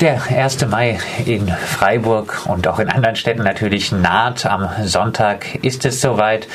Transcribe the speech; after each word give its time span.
Der 0.00 0.18
1. 0.30 0.66
Mai 0.66 0.98
in 1.26 1.46
Freiburg 1.48 2.46
und 2.46 2.66
auch 2.66 2.78
in 2.78 2.88
anderen 2.88 3.16
Städten 3.16 3.42
natürlich 3.42 3.92
naht. 3.92 4.46
Am 4.46 4.66
Sonntag 4.86 5.56
ist 5.62 5.84
es 5.84 6.00
soweit 6.00 6.48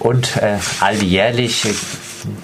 und 0.00 0.36
äh, 0.38 0.56
alljährlich 0.80 1.64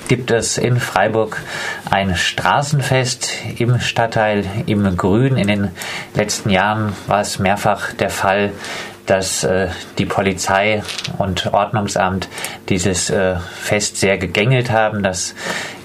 gibt 0.06 0.30
es 0.30 0.56
in 0.56 0.78
Freiburg 0.78 1.42
ein 1.90 2.14
Straßenfest 2.14 3.30
im 3.58 3.80
Stadtteil 3.80 4.44
im 4.66 4.96
Grün. 4.96 5.36
In 5.38 5.48
den 5.48 5.70
letzten 6.14 6.50
Jahren 6.50 6.92
war 7.08 7.20
es 7.20 7.40
mehrfach 7.40 7.92
der 7.92 8.10
Fall, 8.10 8.52
dass 9.06 9.44
äh, 9.44 9.68
die 9.98 10.06
Polizei 10.06 10.82
und 11.18 11.52
Ordnungsamt 11.52 12.28
dieses 12.68 13.10
äh, 13.10 13.36
Fest 13.36 13.98
sehr 13.98 14.18
gegängelt 14.18 14.70
haben. 14.70 15.02
Das 15.02 15.34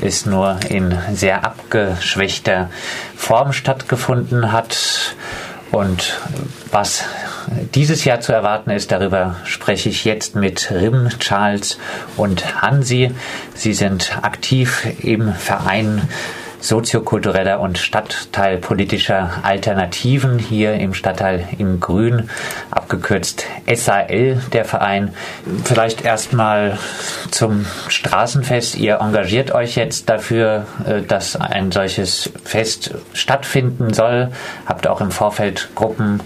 ist 0.02 0.26
nur 0.26 0.60
in 0.70 0.98
sehr 1.14 1.44
abgeschwächter 1.44 2.70
Form 3.16 3.54
stattgefunden 3.54 4.52
hat. 4.52 5.16
Und 5.72 6.20
was 6.72 7.04
dieses 7.76 8.04
Jahr 8.04 8.22
zu 8.22 8.34
erwarten 8.34 8.72
ist, 8.72 8.92
darüber 8.92 9.36
spreche 9.44 9.90
ich 9.90 10.04
jetzt 10.04 10.36
mit 10.36 10.72
Rim, 10.72 11.10
Charles 11.20 11.78
und 12.18 12.62
Hansi. 12.62 13.12
Sie 13.54 13.74
sind 13.74 14.18
aktiv 14.22 14.88
im 15.04 15.34
Verein 15.34 16.08
soziokultureller 16.60 17.60
und 17.60 17.78
stadtteilpolitischer 17.78 19.40
Alternativen 19.44 20.40
hier 20.40 20.74
im 20.74 20.94
Stadtteil 20.94 21.48
im 21.58 21.80
Grün, 21.80 22.30
abgekürzt 22.72 23.46
SAL, 23.74 24.42
der 24.54 24.66
Verein. 24.66 25.14
Vielleicht 25.64 26.04
erstmal 26.04 26.78
zum 27.32 27.66
Straßenfest. 27.88 28.78
Ihr 28.78 29.00
engagiert 29.00 29.52
euch 29.52 29.76
jetzt 29.76 30.10
dafür, 30.10 30.66
äh, 30.86 31.02
dass 31.02 31.36
ein 31.36 31.72
solches 31.72 32.32
Fest 32.44 32.96
stattfinden 33.14 33.94
soll, 33.94 34.32
habt 34.66 34.88
auch 34.88 35.02
im 35.02 35.12
Vorfeld 35.12 35.70
Gruppen 35.76 36.22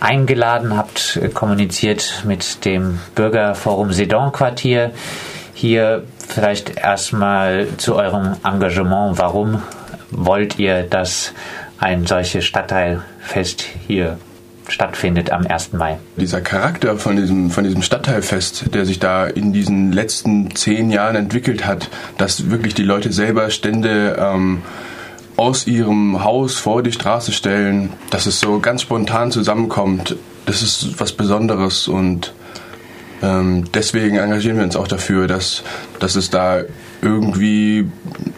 eingeladen, 0.00 0.76
habt 0.76 1.20
kommuniziert 1.34 2.24
mit 2.26 2.64
dem 2.64 3.00
Bürgerforum 3.14 3.92
Sedan 3.92 4.32
Quartier. 4.32 4.92
Hier 5.52 6.04
vielleicht 6.30 6.76
erstmal 6.76 7.68
zu 7.76 7.96
eurem 7.96 8.36
Engagement. 8.44 9.18
Warum 9.18 9.62
wollt 10.10 10.58
ihr, 10.58 10.82
dass 10.82 11.32
ein 11.78 12.06
solches 12.06 12.44
Stadtteilfest 12.44 13.64
hier 13.86 14.18
stattfindet 14.68 15.32
am 15.32 15.46
1. 15.46 15.72
Mai. 15.72 15.98
Dieser 16.16 16.40
Charakter 16.40 16.96
von 16.96 17.16
diesem, 17.16 17.50
von 17.50 17.64
diesem 17.64 17.82
Stadtteilfest, 17.82 18.72
der 18.74 18.86
sich 18.86 18.98
da 18.98 19.26
in 19.26 19.52
diesen 19.52 19.92
letzten 19.92 20.54
zehn 20.54 20.90
Jahren 20.90 21.16
entwickelt 21.16 21.66
hat, 21.66 21.90
dass 22.18 22.50
wirklich 22.50 22.74
die 22.74 22.84
Leute 22.84 23.12
selber 23.12 23.50
Stände 23.50 24.16
ähm, 24.18 24.62
aus 25.36 25.66
ihrem 25.66 26.22
Haus 26.22 26.56
vor 26.56 26.82
die 26.82 26.92
Straße 26.92 27.32
stellen, 27.32 27.92
dass 28.10 28.26
es 28.26 28.40
so 28.40 28.60
ganz 28.60 28.82
spontan 28.82 29.32
zusammenkommt, 29.32 30.16
das 30.46 30.62
ist 30.62 31.00
was 31.00 31.12
Besonderes 31.12 31.88
und 31.88 32.32
deswegen 33.22 34.16
engagieren 34.16 34.56
wir 34.56 34.64
uns 34.64 34.76
auch 34.76 34.88
dafür, 34.88 35.26
dass, 35.26 35.62
dass 35.98 36.16
es 36.16 36.30
da 36.30 36.62
irgendwie 37.02 37.86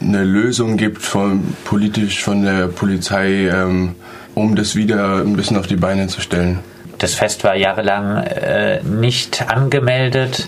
eine 0.01 0.25
Lösung 0.25 0.77
gibt, 0.77 1.03
von, 1.03 1.55
politisch 1.65 2.23
von 2.23 2.43
der 2.43 2.67
Polizei, 2.69 3.49
ähm, 3.49 3.95
um 4.35 4.57
das 4.57 4.75
wieder 4.75 5.19
ein 5.19 5.37
bisschen 5.37 5.57
auf 5.57 5.67
die 5.67 5.77
Beine 5.77 6.09
zu 6.09 6.21
stellen. 6.21 6.61
Das 7.03 7.15
Fest 7.15 7.43
war 7.43 7.57
jahrelang 7.57 8.19
äh, 8.19 8.81
nicht 8.85 9.51
angemeldet. 9.51 10.47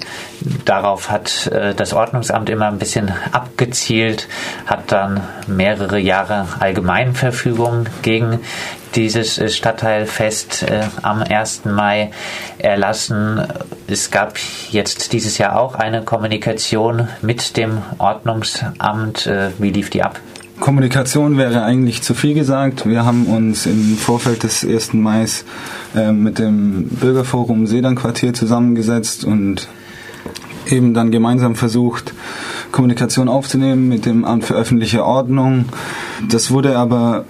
Darauf 0.64 1.10
hat 1.10 1.48
äh, 1.48 1.74
das 1.74 1.92
Ordnungsamt 1.92 2.48
immer 2.48 2.68
ein 2.68 2.78
bisschen 2.78 3.12
abgezielt, 3.32 4.28
hat 4.64 4.92
dann 4.92 5.20
mehrere 5.48 5.98
Jahre 5.98 6.46
Allgemeinverfügung 6.60 7.86
gegen 8.02 8.38
dieses 8.94 9.36
äh, 9.36 9.48
Stadtteilfest 9.48 10.62
äh, 10.62 10.84
am 11.02 11.24
1. 11.24 11.64
Mai 11.64 12.12
erlassen. 12.58 13.44
Es 13.88 14.12
gab 14.12 14.38
jetzt 14.70 15.12
dieses 15.12 15.38
Jahr 15.38 15.58
auch 15.58 15.74
eine 15.74 16.04
Kommunikation 16.04 17.08
mit 17.20 17.56
dem 17.56 17.82
Ordnungsamt. 17.98 19.26
Äh, 19.26 19.50
wie 19.58 19.70
lief 19.70 19.90
die 19.90 20.04
ab? 20.04 20.20
Kommunikation 20.60 21.36
wäre 21.36 21.64
eigentlich 21.64 22.02
zu 22.02 22.14
viel 22.14 22.34
gesagt. 22.34 22.86
Wir 22.86 23.04
haben 23.04 23.26
uns 23.26 23.66
im 23.66 23.96
Vorfeld 23.96 24.44
des 24.44 24.64
1. 24.64 24.94
Mai 24.94 25.26
äh, 25.96 26.12
mit 26.12 26.38
dem 26.38 26.88
Bürgerforum 26.88 27.66
Sedan-Quartier 27.66 28.34
zusammengesetzt 28.34 29.24
und 29.24 29.68
eben 30.70 30.94
dann 30.94 31.10
gemeinsam 31.10 31.56
versucht, 31.56 32.14
Kommunikation 32.72 33.28
aufzunehmen 33.28 33.88
mit 33.88 34.06
dem 34.06 34.24
Amt 34.24 34.44
für 34.44 34.54
öffentliche 34.54 35.04
Ordnung. 35.04 35.66
Das 36.28 36.50
wurde 36.50 36.76
aber 36.76 37.24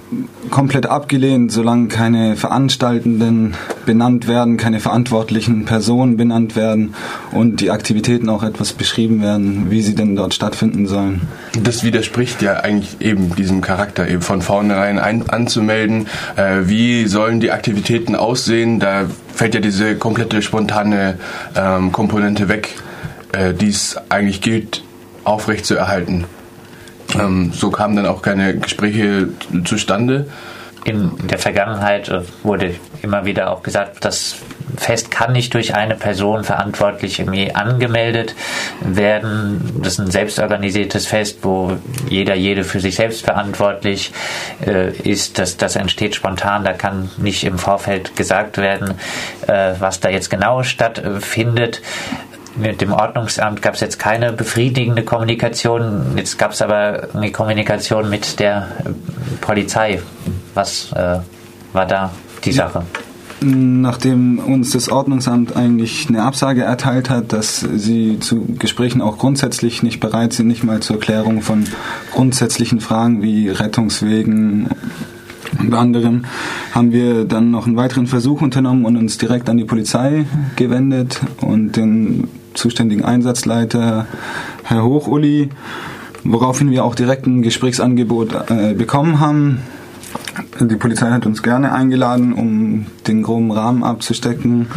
komplett 0.50 0.86
abgelehnt, 0.86 1.50
solange 1.52 1.88
keine 1.88 2.36
Veranstaltenden 2.36 3.54
benannt 3.84 4.26
werden, 4.28 4.56
keine 4.56 4.80
verantwortlichen 4.80 5.64
Personen 5.64 6.16
benannt 6.16 6.56
werden 6.56 6.94
und 7.32 7.60
die 7.60 7.70
Aktivitäten 7.70 8.28
auch 8.28 8.42
etwas 8.42 8.72
beschrieben 8.72 9.22
werden, 9.22 9.70
wie 9.70 9.82
sie 9.82 9.94
denn 9.94 10.16
dort 10.16 10.34
stattfinden 10.34 10.86
sollen. 10.86 11.22
Das 11.62 11.84
widerspricht 11.84 12.42
ja 12.42 12.60
eigentlich 12.60 13.00
eben 13.00 13.34
diesem 13.34 13.60
Charakter, 13.60 14.08
eben 14.08 14.22
von 14.22 14.42
vornherein 14.42 14.98
ein, 14.98 15.28
anzumelden, 15.28 16.06
äh, 16.36 16.62
wie 16.64 17.06
sollen 17.06 17.40
die 17.40 17.50
Aktivitäten 17.50 18.16
aussehen. 18.16 18.80
Da 18.80 19.04
fällt 19.34 19.54
ja 19.54 19.60
diese 19.60 19.96
komplette 19.96 20.42
spontane 20.42 21.18
ähm, 21.56 21.92
Komponente 21.92 22.48
weg, 22.48 22.74
äh, 23.32 23.54
die 23.54 23.68
es 23.68 23.96
eigentlich 24.08 24.40
gilt 24.40 24.82
aufrechtzuerhalten. 25.24 26.24
Ähm, 27.18 27.52
so 27.52 27.70
kamen 27.70 27.96
dann 27.96 28.06
auch 28.06 28.22
keine 28.22 28.56
Gespräche 28.56 29.28
zustande. 29.64 30.26
In 30.84 31.12
der 31.26 31.38
Vergangenheit 31.38 32.08
äh, 32.08 32.22
wurde 32.42 32.74
immer 33.02 33.24
wieder 33.24 33.50
auch 33.50 33.62
gesagt, 33.62 34.04
das 34.04 34.36
Fest 34.76 35.10
kann 35.10 35.32
nicht 35.32 35.54
durch 35.54 35.74
eine 35.74 35.94
Person 35.94 36.44
verantwortlich 36.44 37.20
irgendwie 37.20 37.54
angemeldet 37.54 38.34
werden. 38.80 39.80
Das 39.82 39.94
ist 39.94 39.98
ein 40.00 40.10
selbstorganisiertes 40.10 41.06
Fest, 41.06 41.38
wo 41.42 41.76
jeder, 42.08 42.34
jede 42.34 42.64
für 42.64 42.80
sich 42.80 42.96
selbst 42.96 43.24
verantwortlich 43.24 44.12
äh, 44.66 44.90
ist. 44.90 45.38
Das, 45.38 45.56
das 45.56 45.76
entsteht 45.76 46.14
spontan. 46.14 46.64
Da 46.64 46.72
kann 46.72 47.10
nicht 47.16 47.44
im 47.44 47.58
Vorfeld 47.58 48.16
gesagt 48.16 48.58
werden, 48.58 48.94
äh, 49.46 49.74
was 49.78 50.00
da 50.00 50.08
jetzt 50.08 50.30
genau 50.30 50.62
stattfindet 50.62 51.80
mit 52.56 52.80
dem 52.80 52.92
Ordnungsamt 52.92 53.62
gab 53.62 53.74
es 53.74 53.80
jetzt 53.80 53.98
keine 53.98 54.32
befriedigende 54.32 55.02
Kommunikation. 55.02 56.16
Jetzt 56.16 56.38
gab 56.38 56.52
es 56.52 56.62
aber 56.62 57.08
eine 57.12 57.32
Kommunikation 57.32 58.08
mit 58.08 58.38
der 58.38 58.68
Polizei. 59.40 60.00
Was 60.54 60.92
äh, 60.92 61.18
war 61.72 61.86
da 61.86 62.12
die 62.44 62.52
Sache? 62.52 62.84
Nachdem 63.40 64.38
uns 64.38 64.70
das 64.70 64.88
Ordnungsamt 64.88 65.54
eigentlich 65.54 66.08
eine 66.08 66.22
Absage 66.22 66.62
erteilt 66.62 67.10
hat, 67.10 67.32
dass 67.32 67.60
sie 67.60 68.18
zu 68.20 68.46
Gesprächen 68.58 69.02
auch 69.02 69.18
grundsätzlich 69.18 69.82
nicht 69.82 70.00
bereit 70.00 70.32
sind, 70.32 70.46
nicht 70.46 70.64
mal 70.64 70.80
zur 70.80 70.98
Klärung 70.98 71.42
von 71.42 71.64
grundsätzlichen 72.12 72.80
Fragen 72.80 73.22
wie 73.22 73.50
Rettungswegen 73.50 74.68
und 75.58 75.74
anderem, 75.74 76.24
haben 76.72 76.92
wir 76.92 77.24
dann 77.24 77.50
noch 77.50 77.66
einen 77.66 77.76
weiteren 77.76 78.06
Versuch 78.06 78.40
unternommen 78.40 78.84
und 78.84 78.96
uns 78.96 79.18
direkt 79.18 79.48
an 79.48 79.56
die 79.56 79.64
Polizei 79.64 80.26
gewendet 80.56 81.20
und 81.40 81.76
den 81.76 82.28
zuständigen 82.54 83.04
Einsatzleiter, 83.04 84.06
Herr 84.62 84.84
Hochuli, 84.84 85.50
woraufhin 86.22 86.70
wir 86.70 86.84
auch 86.84 86.94
direkt 86.94 87.26
ein 87.26 87.42
Gesprächsangebot 87.42 88.50
äh, 88.50 88.74
bekommen 88.74 89.20
haben. 89.20 89.58
Die 90.60 90.76
Polizei 90.76 91.10
hat 91.10 91.26
uns 91.26 91.42
gerne 91.42 91.72
eingeladen, 91.72 92.32
um 92.32 92.86
den 93.06 93.22
groben 93.22 93.50
Rahmen 93.50 93.82
abzustecken. 93.82 94.68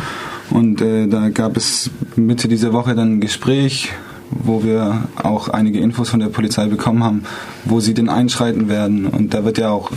Und 0.49 0.81
äh, 0.81 1.07
da 1.07 1.29
gab 1.29 1.57
es 1.57 1.89
Mitte 2.15 2.47
dieser 2.47 2.73
Woche 2.73 2.95
dann 2.95 3.15
ein 3.15 3.21
Gespräch, 3.21 3.91
wo 4.31 4.63
wir 4.63 5.03
auch 5.21 5.49
einige 5.49 5.79
Infos 5.79 6.09
von 6.09 6.19
der 6.19 6.27
Polizei 6.27 6.67
bekommen 6.67 7.03
haben, 7.03 7.23
wo 7.65 7.79
sie 7.79 7.93
denn 7.93 8.09
einschreiten 8.09 8.69
werden. 8.69 9.07
Und 9.07 9.33
da 9.33 9.45
wird 9.45 9.57
ja 9.57 9.69
auch 9.69 9.91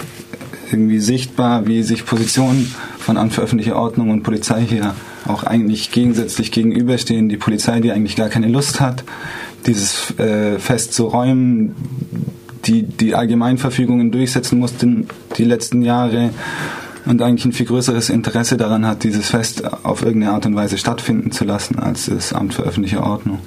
irgendwie 0.70 1.00
sichtbar, 1.00 1.66
wie 1.66 1.82
sich 1.82 2.06
Positionen 2.06 2.73
von 2.99 3.17
Amt 3.17 3.35
für 3.35 3.43
öffentliche 3.43 3.76
Ordnung 3.76 4.11
und 4.11 4.23
Polizei 4.23 4.62
hier 4.62 4.94
auch 5.26 5.44
eigentlich 5.44 5.90
gegensätzlich 5.90 6.52
gegenüberstehen. 6.52 7.29
Die 7.29 7.37
Polizei, 7.37 7.81
die 7.81 7.93
eigentlich 7.93 8.17
gar 8.17 8.29
keine 8.29 8.49
Lust 8.49 8.81
hat, 8.81 9.05
dieses 9.67 10.19
äh, 10.19 10.58
Fest 10.58 10.94
zu 10.94 11.06
räumen, 11.06 11.75
die 12.67 12.83
die 12.83 13.15
Allgemeinverfügungen 13.15 14.11
durchsetzen 14.11 14.59
mussten 14.59 15.09
die 15.39 15.45
letzten 15.45 15.83
Jahre 15.83 16.31
und 17.07 17.23
eigentlich 17.23 17.45
ein 17.47 17.53
viel 17.53 17.67
größeres 17.67 18.11
Interesse 18.11 18.57
daran 18.57 18.87
hat, 18.87 19.05
dieses 19.05 19.29
Fest 19.29 19.62
auf 19.85 20.03
irgendeine 20.03 20.35
Art 20.35 20.47
und 20.47 20.55
Weise 20.55 20.77
stattfinden 20.79 21.33
zu 21.33 21.45
lassen 21.45 21.79
als 21.79 22.07
das 22.07 22.33
Amt 22.33 22.55
für 22.55 22.62
öffentliche 22.62 23.03
Ordnung 23.03 23.39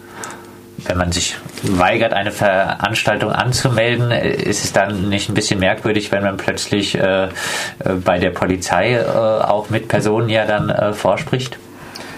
wenn 0.85 0.97
man 0.97 1.11
sich 1.11 1.35
weigert, 1.63 2.13
eine 2.13 2.31
Veranstaltung 2.31 3.31
anzumelden, 3.31 4.11
ist 4.11 4.65
es 4.65 4.73
dann 4.73 5.09
nicht 5.09 5.29
ein 5.29 5.33
bisschen 5.33 5.59
merkwürdig, 5.59 6.11
wenn 6.11 6.23
man 6.23 6.37
plötzlich 6.37 6.95
äh, 6.95 7.25
äh 7.25 7.29
bei 8.03 8.19
der 8.19 8.31
Polizei 8.31 8.95
äh, 8.95 9.05
auch 9.05 9.69
mit 9.69 9.87
Personen 9.87 10.29
ja 10.29 10.45
dann 10.45 10.69
äh, 10.69 10.93
vorspricht? 10.93 11.57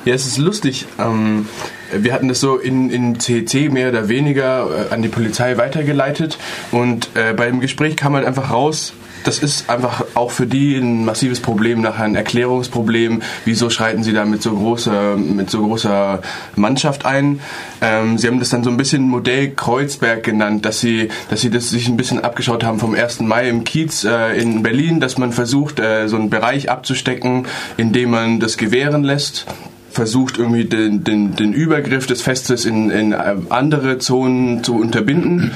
Ja, 0.06 0.14
es 0.14 0.26
ist 0.26 0.38
lustig. 0.38 0.86
Ähm, 1.00 1.48
wir 1.92 2.14
hatten 2.14 2.28
das 2.28 2.40
so 2.40 2.58
in, 2.58 2.90
in 2.90 3.20
CC 3.20 3.70
mehr 3.70 3.90
oder 3.90 4.10
weniger 4.10 4.90
äh, 4.90 4.94
an 4.94 5.02
die 5.02 5.10
Polizei 5.10 5.58
weitergeleitet 5.58 6.38
und 6.72 7.10
äh, 7.16 7.34
beim 7.34 7.60
Gespräch 7.60 7.96
kam 7.96 8.16
halt 8.16 8.26
einfach 8.26 8.52
raus, 8.52 8.94
das 9.26 9.40
ist 9.40 9.72
einfach 9.72 10.06
auch 10.14 10.30
für 10.30 10.46
die 10.46 10.76
ein 10.76 11.04
massives 11.04 11.40
Problem, 11.40 11.82
nachher 11.82 12.04
ein 12.04 12.16
Erklärungsproblem. 12.16 13.24
Wieso 13.44 13.72
schreiten 13.72 14.04
sie 14.04 14.14
da 14.14 14.24
mit 14.24 14.44
so 14.44 14.56
großer, 14.56 15.18
mit 15.18 15.50
so 15.50 15.66
großer 15.66 16.22
Mannschaft 16.56 17.08
ein? 17.08 17.40
Ähm, 17.82 18.20
sie 18.20 18.28
haben 18.28 18.38
das 18.38 18.50
dann 18.50 18.64
so 18.64 18.70
ein 18.70 18.78
bisschen 18.78 19.02
Modell 19.02 19.50
Kreuzberg 19.50 20.22
genannt, 20.22 20.66
dass 20.66 20.80
sie, 20.80 21.10
dass 21.32 21.42
sie 21.42 21.50
das 21.50 21.72
sich 21.72 21.88
ein 21.88 21.98
bisschen 21.98 22.24
abgeschaut 22.24 22.64
haben 22.64 22.78
vom 22.78 22.94
1. 22.94 23.22
Mai 23.22 23.50
im 23.50 23.64
Kiez 23.64 24.04
äh, 24.04 24.40
in 24.40 24.62
Berlin, 24.62 25.00
dass 25.00 25.18
man 25.18 25.32
versucht, 25.32 25.80
äh, 25.80 26.08
so 26.08 26.18
einen 26.18 26.30
Bereich 26.30 26.70
abzustecken, 26.70 27.48
in 27.78 27.94
dem 27.94 28.12
man 28.12 28.40
das 28.40 28.58
gewähren 28.58 29.04
lässt 29.04 29.48
versucht 29.96 30.38
irgendwie 30.38 30.66
den, 30.66 31.06
den, 31.06 31.38
den 31.38 31.54
Übergriff 31.54 32.06
des 32.06 32.22
Festes 32.22 32.66
in, 32.66 32.90
in 32.92 33.14
andere 33.14 33.98
Zonen 33.98 34.62
zu 34.62 34.76
unterbinden. 34.76 35.52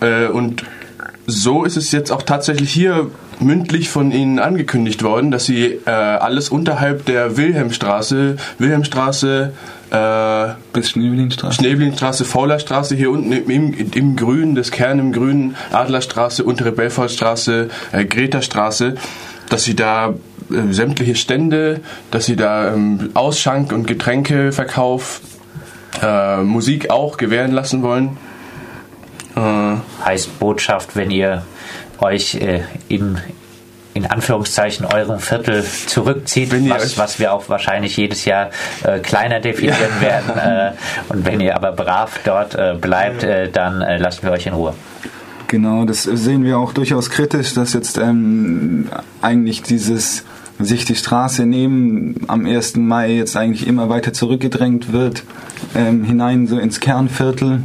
Äh, 0.00 0.26
und 0.26 0.62
so 1.26 1.64
ist 1.64 1.76
es 1.76 1.90
jetzt 1.90 2.12
auch 2.12 2.22
tatsächlich 2.22 2.70
hier 2.70 3.10
mündlich 3.40 3.88
von 3.88 4.12
Ihnen 4.12 4.38
angekündigt 4.38 5.02
worden, 5.02 5.32
dass 5.32 5.46
Sie 5.46 5.64
äh, 5.64 5.90
alles 5.90 6.50
unterhalb 6.50 7.04
der 7.06 7.36
Wilhelmstraße, 7.36 8.36
Wilhelmstraße, 8.58 9.52
äh, 9.90 10.46
bis 10.72 10.90
Schneeblinstraße, 10.90 11.56
Schneeblinstraße, 11.56 12.24
Faulerstraße, 12.24 12.94
hier 12.94 13.10
unten 13.10 13.32
im, 13.32 13.50
im, 13.50 13.90
im 13.92 14.16
Grün, 14.16 14.54
das 14.54 14.70
Kern 14.70 15.00
im 15.00 15.12
Grünen, 15.12 15.56
Adlerstraße, 15.72 16.44
untere 16.44 16.70
Belfortstraße, 16.70 17.70
äh, 17.90 18.04
Greta-Straße, 18.04 18.94
dass 19.48 19.64
Sie 19.64 19.74
da 19.74 20.14
äh, 20.54 20.72
sämtliche 20.72 21.14
Stände, 21.14 21.80
dass 22.10 22.26
Sie 22.26 22.36
da 22.36 22.72
ähm, 22.72 23.10
Ausschank- 23.14 23.72
und 23.72 23.86
Getränkeverkauf, 23.86 25.20
äh, 26.02 26.38
Musik 26.42 26.90
auch 26.90 27.16
gewähren 27.16 27.52
lassen 27.52 27.82
wollen. 27.82 28.16
Äh, 29.36 29.76
heißt 30.04 30.38
Botschaft, 30.38 30.96
wenn 30.96 31.10
ihr 31.10 31.44
euch 32.00 32.36
äh, 32.36 32.62
im 32.88 33.18
in 33.94 34.06
Anführungszeichen 34.06 34.84
eurem 34.86 35.20
Viertel 35.20 35.64
zurückzieht, 35.64 36.52
was, 36.68 36.98
was, 36.98 37.20
wir 37.20 37.32
auch 37.32 37.48
wahrscheinlich 37.48 37.96
jedes 37.96 38.24
Jahr 38.24 38.50
äh, 38.82 38.98
kleiner 38.98 39.38
definieren 39.38 39.78
ja. 40.00 40.00
werden. 40.00 40.36
Äh, 40.36 40.72
und 41.12 41.24
wenn 41.24 41.40
ihr 41.40 41.54
aber 41.54 41.70
brav 41.70 42.18
dort 42.24 42.56
äh, 42.56 42.74
bleibt, 42.78 43.22
äh, 43.22 43.48
dann 43.48 43.82
äh, 43.82 43.98
lassen 43.98 44.24
wir 44.24 44.32
euch 44.32 44.46
in 44.46 44.54
Ruhe. 44.54 44.74
Genau, 45.46 45.84
das 45.84 46.02
sehen 46.02 46.42
wir 46.42 46.58
auch 46.58 46.72
durchaus 46.72 47.10
kritisch, 47.10 47.54
dass 47.54 47.72
jetzt 47.72 47.96
ähm, 47.96 48.88
eigentlich 49.22 49.62
dieses 49.62 50.24
sich 50.58 50.84
die 50.84 50.94
Straße 50.94 51.46
nehmen 51.46 52.16
am 52.28 52.46
1. 52.46 52.76
Mai 52.76 53.12
jetzt 53.12 53.36
eigentlich 53.36 53.66
immer 53.66 53.88
weiter 53.88 54.12
zurückgedrängt 54.12 54.92
wird, 54.92 55.24
ähm, 55.74 56.04
hinein 56.04 56.46
so 56.46 56.58
ins 56.58 56.80
Kernviertel 56.80 57.62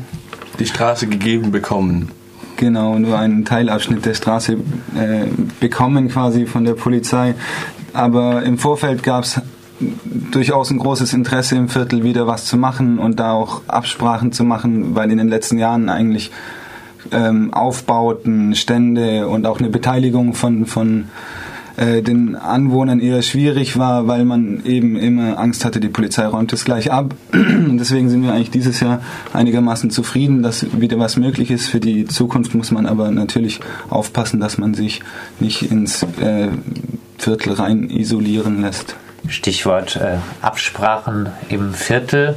die 0.60 0.66
Straße 0.66 1.08
gegeben 1.08 1.52
bekommen. 1.52 2.10
Genau, 2.58 3.00
nur 3.00 3.18
einen 3.18 3.46
Teilabschnitt 3.46 4.06
der 4.06 4.14
Straße 4.14 4.54
äh, 4.54 5.28
bekommen 5.60 6.10
quasi 6.10 6.46
von 6.46 6.66
der 6.66 6.74
Polizei. 6.74 7.36
Aber 7.94 8.44
im 8.44 8.58
Vorfeld 8.58 9.02
gab 9.02 9.24
es 9.24 9.42
durchaus 10.32 10.70
ein 10.70 10.80
großes 10.80 11.14
Interesse 11.14 11.56
im 11.56 11.70
Viertel 11.70 12.04
wieder 12.04 12.28
was 12.28 12.46
zu 12.46 12.58
machen 12.58 13.00
und 13.00 13.20
da 13.20 13.32
auch 13.32 13.62
Absprachen 13.68 14.34
zu 14.34 14.44
machen, 14.44 14.94
weil 14.94 15.10
in 15.10 15.18
den 15.18 15.30
letzten 15.30 15.58
Jahren 15.58 15.88
eigentlich 15.88 16.32
ähm, 17.12 17.54
Aufbauten, 17.54 18.56
Stände 18.56 19.28
und 19.28 19.46
auch 19.46 19.60
eine 19.60 19.70
Beteiligung 19.70 20.34
von, 20.34 20.66
von 20.66 21.06
äh, 21.80 22.02
den 22.02 22.36
Anwohnern 22.36 23.00
eher 23.00 23.22
schwierig 23.22 23.78
war, 23.78 24.06
weil 24.08 24.26
man 24.26 24.66
eben 24.66 24.98
immer 24.98 25.40
Angst 25.40 25.64
hatte, 25.64 25.80
die 25.80 25.88
Polizei 25.88 26.26
räumt 26.26 26.52
es 26.52 26.66
gleich 26.66 26.92
ab. 26.92 27.16
Und 27.32 27.78
deswegen 27.78 28.10
sind 28.10 28.24
wir 28.24 28.34
eigentlich 28.34 28.52
dieses 28.52 28.82
Jahr 28.82 29.02
einigermaßen 29.32 29.90
zufrieden, 29.90 30.44
dass 30.44 30.66
wieder 30.80 31.00
was 31.00 31.16
möglich 31.16 31.52
ist. 31.52 31.68
Für 31.68 31.80
die 31.80 32.06
Zukunft 32.06 32.54
muss 32.54 32.72
man 32.72 32.86
aber 32.86 33.12
natürlich 33.12 33.62
aufpassen, 33.90 34.42
dass 34.42 34.58
man 34.58 34.74
sich 34.74 35.02
nicht 35.40 35.72
ins 35.72 36.04
äh, 36.20 36.50
Viertel 37.18 37.54
rein 37.54 37.90
isolieren 37.90 38.62
lässt. 38.62 38.96
Stichwort 39.30 39.96
äh, 39.96 40.18
Absprachen 40.42 41.30
im 41.50 41.74
Viertel. 41.74 42.36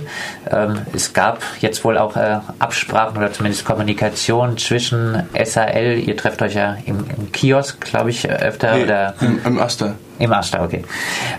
Ähm, 0.51 0.83
es 0.95 1.13
gab 1.13 1.43
jetzt 1.61 1.85
wohl 1.85 1.99
auch 1.99 2.17
äh, 2.17 2.39
Absprachen 2.59 3.17
oder 3.17 3.33
zumindest 3.33 3.65
Kommunikation 3.65 4.59
zwischen 4.59 5.23
SAL. 5.45 5.99
Ihr 5.99 6.17
trefft 6.17 6.43
euch 6.43 6.55
ja 6.55 6.77
im, 6.85 7.05
im 7.17 7.33
Kiosk, 7.33 7.81
glaube 7.81 8.11
ich, 8.11 8.29
öfter. 8.29 8.77
Nee, 8.77 8.85
oder 8.85 9.15
im, 9.21 9.41
im 9.45 9.59
Aster. 9.61 9.95
Im 10.19 10.33
Aster, 10.33 10.63
okay. 10.63 10.85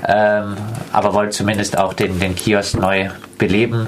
Ähm, 0.08 0.58
aber 0.92 1.14
wollt 1.14 1.34
zumindest 1.34 1.78
auch 1.78 1.94
den, 1.94 2.20
den 2.20 2.36
Kiosk 2.36 2.76
neu 2.76 3.10
beleben. 3.38 3.88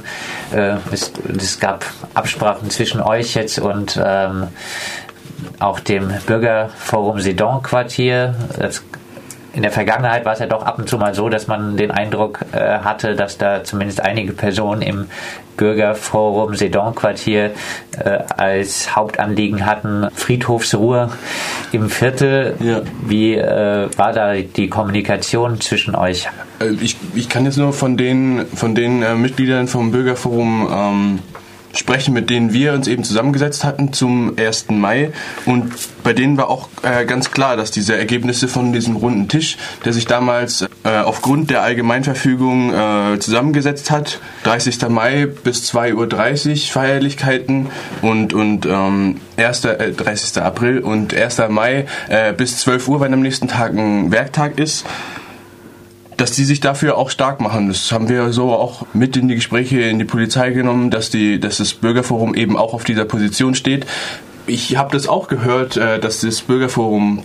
Äh, 0.53 0.75
es, 0.91 1.11
es, 1.37 1.59
gab 1.59 1.85
Absprachen 2.13 2.69
zwischen 2.69 3.01
euch 3.01 3.33
jetzt 3.33 3.59
und 3.59 3.99
ähm, 4.03 4.47
auch 5.59 5.79
dem 5.79 6.13
Bürgerforum 6.25 7.19
Sedan 7.19 7.61
Quartier. 7.61 8.35
Das 8.57 8.84
in 9.55 9.61
der 9.61 9.71
Vergangenheit 9.71 10.25
war 10.25 10.33
es 10.33 10.39
ja 10.39 10.47
doch 10.47 10.63
ab 10.63 10.77
und 10.77 10.89
zu 10.89 10.97
mal 10.97 11.13
so, 11.13 11.29
dass 11.29 11.47
man 11.47 11.77
den 11.77 11.89
Eindruck 11.89 12.39
äh, 12.51 12.79
hatte, 12.79 13.15
dass 13.15 13.37
da 13.37 13.63
zumindest 13.63 14.01
einige 14.01 14.33
Personen 14.33 14.81
im 14.81 15.07
Bürgerforum 15.55 16.55
Sedan-Quartier 16.55 17.51
äh, 17.97 18.19
als 18.35 18.95
Hauptanliegen 18.95 19.65
hatten, 19.65 20.07
Friedhofsruhe 20.13 21.09
im 21.71 21.89
Viertel. 21.89 22.55
Ja. 22.59 22.81
Wie 23.07 23.35
äh, 23.35 23.89
war 23.97 24.11
da 24.11 24.35
die 24.35 24.67
Kommunikation 24.67 25.61
zwischen 25.61 25.95
euch? 25.95 26.27
Äh, 26.59 26.71
ich, 26.81 26.97
ich 27.15 27.29
kann 27.29 27.45
jetzt 27.45 27.57
nur 27.57 27.71
von 27.71 27.95
den, 27.95 28.45
von 28.53 28.75
den 28.75 29.01
äh, 29.01 29.15
Mitgliedern 29.15 29.69
vom 29.69 29.91
Bürgerforum 29.91 30.69
ähm, 30.69 31.19
sprechen, 31.77 32.13
mit 32.13 32.29
denen 32.29 32.53
wir 32.53 32.73
uns 32.73 32.87
eben 32.87 33.03
zusammengesetzt 33.03 33.63
hatten 33.63 33.93
zum 33.93 34.37
1. 34.37 34.67
Mai. 34.69 35.11
Und 35.45 35.73
bei 36.03 36.13
denen 36.13 36.37
war 36.37 36.49
auch 36.49 36.69
äh, 36.83 37.05
ganz 37.05 37.31
klar, 37.31 37.57
dass 37.57 37.71
diese 37.71 37.97
Ergebnisse 37.97 38.47
von 38.47 38.73
diesem 38.73 38.95
runden 38.95 39.27
Tisch, 39.27 39.57
der 39.83 39.93
sich 39.93 40.05
damals 40.05 40.61
äh, 40.61 40.67
aufgrund 41.03 41.49
der 41.49 41.63
Allgemeinverfügung 41.63 42.73
äh, 42.73 43.19
zusammengesetzt 43.19 43.91
hat, 43.91 44.19
30. 44.43 44.89
Mai 44.89 45.25
bis 45.25 45.71
2.30 45.73 46.51
Uhr 46.51 46.57
Feierlichkeiten 46.71 47.67
und, 48.01 48.33
und 48.33 48.65
ähm, 48.65 49.19
1. 49.37 49.61
30. 49.61 50.37
Äh, 50.37 50.39
April 50.39 50.79
und 50.79 51.13
1. 51.13 51.41
Mai 51.49 51.85
äh, 52.09 52.33
bis 52.33 52.57
12 52.59 52.87
Uhr, 52.87 53.01
wenn 53.01 53.13
am 53.13 53.21
nächsten 53.21 53.47
Tag 53.47 53.73
ein 53.73 54.11
Werktag 54.11 54.59
ist 54.59 54.85
dass 56.17 56.31
die 56.31 56.45
sich 56.45 56.59
dafür 56.59 56.97
auch 56.97 57.09
stark 57.09 57.41
machen. 57.41 57.67
Das 57.67 57.91
haben 57.91 58.09
wir 58.09 58.31
so 58.31 58.53
auch 58.53 58.85
mit 58.93 59.17
in 59.17 59.27
die 59.27 59.35
Gespräche 59.35 59.81
in 59.81 59.99
die 59.99 60.05
Polizei 60.05 60.51
genommen, 60.51 60.89
dass, 60.89 61.09
die, 61.09 61.39
dass 61.39 61.57
das 61.57 61.73
Bürgerforum 61.73 62.35
eben 62.35 62.57
auch 62.57 62.73
auf 62.73 62.83
dieser 62.83 63.05
Position 63.05 63.55
steht. 63.55 63.85
Ich 64.47 64.77
habe 64.77 64.91
das 64.91 65.07
auch 65.07 65.27
gehört, 65.27 65.77
äh, 65.77 65.99
dass 65.99 66.21
das 66.21 66.41
Bürgerforum 66.41 67.23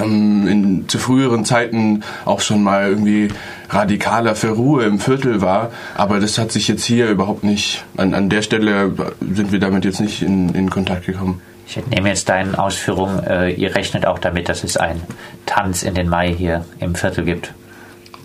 ähm, 0.00 0.46
in, 0.46 0.88
zu 0.88 0.98
früheren 0.98 1.44
Zeiten 1.44 2.02
auch 2.24 2.40
schon 2.40 2.62
mal 2.62 2.90
irgendwie 2.90 3.28
radikaler 3.68 4.34
für 4.34 4.50
Ruhe 4.50 4.84
im 4.84 4.98
Viertel 4.98 5.40
war, 5.40 5.70
aber 5.94 6.20
das 6.20 6.38
hat 6.38 6.52
sich 6.52 6.68
jetzt 6.68 6.84
hier 6.84 7.08
überhaupt 7.08 7.44
nicht, 7.44 7.84
an, 7.96 8.14
an 8.14 8.28
der 8.28 8.42
Stelle 8.42 8.92
sind 9.20 9.52
wir 9.52 9.60
damit 9.60 9.84
jetzt 9.84 10.00
nicht 10.00 10.22
in, 10.22 10.54
in 10.54 10.70
Kontakt 10.70 11.06
gekommen. 11.06 11.40
Ich 11.66 11.76
entnehme 11.76 12.08
jetzt 12.08 12.28
deinen 12.28 12.56
Ausführungen, 12.56 13.22
äh, 13.24 13.50
ihr 13.50 13.74
rechnet 13.76 14.04
auch 14.04 14.18
damit, 14.18 14.48
dass 14.48 14.64
es 14.64 14.76
einen 14.76 15.02
Tanz 15.46 15.84
in 15.84 15.94
den 15.94 16.08
Mai 16.08 16.34
hier 16.36 16.64
im 16.80 16.96
Viertel 16.96 17.24
gibt. 17.24 17.54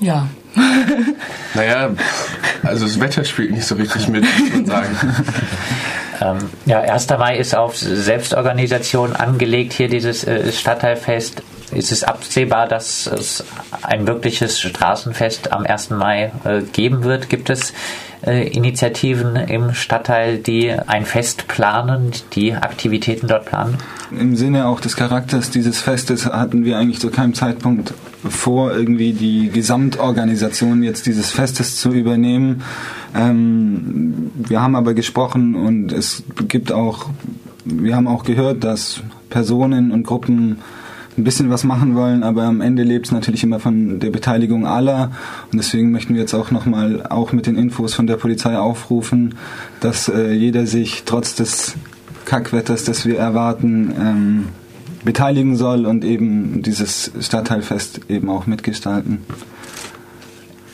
Ja. 0.06 0.28
naja, 1.56 1.90
also 2.62 2.86
das 2.86 3.00
Wetter 3.00 3.24
spielt 3.24 3.52
nicht 3.52 3.66
so 3.66 3.74
richtig 3.74 4.08
mit, 4.08 4.24
muss 4.24 4.54
man 4.54 4.66
sagen. 4.66 4.98
Ähm, 6.22 6.38
ja, 6.66 6.80
1. 6.80 7.10
Mai 7.10 7.38
ist 7.38 7.56
auf 7.56 7.76
Selbstorganisation 7.76 9.16
angelegt, 9.16 9.74
hier 9.74 9.90
dieses 9.90 10.24
äh, 10.24 10.52
Stadtteilfest. 10.52 11.42
Ist 11.72 11.92
es 11.92 12.04
absehbar, 12.04 12.68
dass 12.68 13.08
es 13.08 13.44
ein 13.82 14.08
wirkliches 14.08 14.62
Straßenfest 14.62 15.52
am 15.52 15.66
1. 15.66 15.90
Mai 15.90 16.32
äh, 16.46 16.62
geben 16.62 17.04
wird? 17.04 17.28
Gibt 17.28 17.50
es 17.50 17.74
äh, 18.26 18.48
Initiativen 18.48 19.36
im 19.36 19.74
Stadtteil, 19.74 20.38
die 20.38 20.72
ein 20.72 21.06
Fest 21.06 21.48
planen, 21.48 22.12
die 22.34 22.54
Aktivitäten 22.54 23.28
dort 23.28 23.46
planen? 23.46 23.78
Im 24.12 24.36
Sinne 24.36 24.68
auch 24.68 24.80
des 24.80 24.96
Charakters 24.96 25.50
dieses 25.50 25.80
Festes 25.80 26.26
hatten 26.26 26.64
wir 26.64 26.78
eigentlich 26.78 27.00
zu 27.00 27.10
keinem 27.10 27.34
Zeitpunkt 27.34 27.94
vor, 28.28 28.74
irgendwie 28.74 29.14
die 29.14 29.50
Gesamtorganisation 29.50 30.84
jetzt 30.84 31.06
dieses 31.06 31.32
Festes 31.32 31.78
zu 31.78 31.92
übernehmen. 31.92 32.62
Ähm, 33.16 34.32
wir 34.36 34.62
haben 34.62 34.76
aber 34.76 34.94
gesprochen 34.94 35.56
und 35.56 35.92
es 35.92 36.24
gibt 36.48 36.72
auch, 36.72 37.10
wir 37.66 37.96
haben 37.96 38.08
auch 38.08 38.24
gehört, 38.24 38.64
dass 38.64 39.02
Personen 39.30 39.92
und 39.92 40.04
Gruppen 40.04 40.58
ein 41.18 41.24
bisschen 41.24 41.50
was 41.50 41.64
machen 41.64 41.96
wollen, 41.96 42.24
aber 42.24 42.44
am 42.44 42.62
Ende 42.62 42.84
lebt 42.84 43.06
es 43.06 43.12
natürlich 43.12 43.44
immer 43.44 43.60
von 43.60 44.00
der 44.00 44.10
Beteiligung 44.10 44.68
aller 44.68 45.12
und 45.52 45.58
deswegen 45.58 45.92
möchten 45.92 46.14
wir 46.14 46.22
jetzt 46.22 46.34
auch 46.34 46.52
nochmal 46.52 47.08
auch 47.08 47.32
mit 47.32 47.48
den 47.48 47.56
Infos 47.56 47.94
von 47.94 48.06
der 48.06 48.18
Polizei 48.18 48.58
aufrufen, 48.58 49.36
dass 49.80 50.10
äh, 50.10 50.34
jeder 50.34 50.68
sich 50.68 51.04
trotz 51.06 51.36
des 51.36 51.76
Kackwetters, 52.26 52.84
das 52.84 53.06
wir 53.06 53.18
erwarten, 53.18 53.94
ähm, 53.98 54.48
beteiligen 55.04 55.56
soll 55.56 55.86
und 55.86 56.04
eben 56.04 56.64
dieses 56.64 57.12
Stadtteilfest 57.22 58.02
eben 58.10 58.30
auch 58.30 58.48
mitgestalten. 58.48 59.24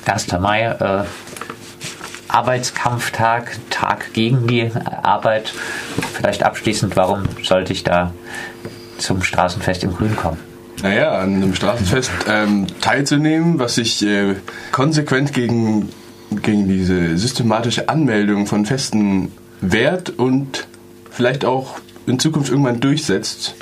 1. 0.05 0.39
Mai, 0.39 0.63
äh, 0.63 1.03
Arbeitskampftag, 2.29 3.57
Tag 3.69 4.13
gegen 4.13 4.47
die 4.47 4.71
Arbeit. 5.03 5.53
Vielleicht 6.13 6.43
abschließend, 6.43 6.95
warum 6.95 7.23
sollte 7.43 7.73
ich 7.73 7.83
da 7.83 8.13
zum 8.97 9.21
Straßenfest 9.21 9.83
im 9.83 9.93
Grün 9.93 10.15
kommen? 10.15 10.37
Naja, 10.81 11.19
an 11.19 11.35
einem 11.35 11.53
Straßenfest 11.53 12.11
ähm, 12.27 12.67
teilzunehmen, 12.79 13.59
was 13.59 13.75
sich 13.75 14.03
äh, 14.05 14.35
konsequent 14.71 15.33
gegen, 15.33 15.89
gegen 16.41 16.67
diese 16.67 17.17
systematische 17.17 17.89
Anmeldung 17.89 18.47
von 18.47 18.65
Festen 18.65 19.31
wehrt 19.59 20.09
und 20.09 20.67
vielleicht 21.11 21.45
auch 21.45 21.79
in 22.07 22.17
Zukunft 22.17 22.49
irgendwann 22.49 22.79
durchsetzt, 22.79 23.55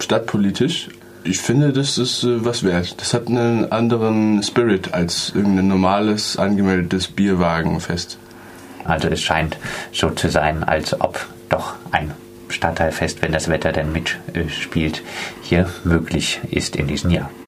stadtpolitisch. 0.00 0.88
Ich 1.24 1.38
finde, 1.38 1.72
das 1.72 1.98
ist 1.98 2.24
äh, 2.24 2.44
was 2.44 2.64
wert. 2.64 3.00
Das 3.00 3.14
hat 3.14 3.28
einen 3.28 3.70
anderen 3.70 4.42
Spirit 4.42 4.94
als 4.94 5.32
irgendein 5.34 5.68
normales 5.68 6.36
angemeldetes 6.36 7.08
Bierwagenfest. 7.08 8.18
Also 8.84 9.08
es 9.08 9.20
scheint 9.20 9.56
so 9.92 10.10
zu 10.10 10.28
sein, 10.28 10.64
als 10.64 11.00
ob 11.00 11.24
doch 11.48 11.74
ein 11.92 12.12
Stadtteilfest, 12.48 13.22
wenn 13.22 13.32
das 13.32 13.48
Wetter 13.48 13.72
denn 13.72 13.92
mitspielt, 13.92 15.02
hier 15.42 15.68
möglich 15.84 16.40
ist 16.50 16.76
in 16.76 16.88
diesem 16.88 17.10
Jahr. 17.10 17.30